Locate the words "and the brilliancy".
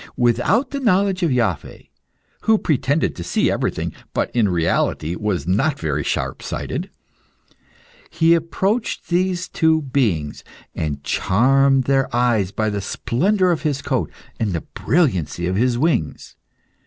14.39-15.45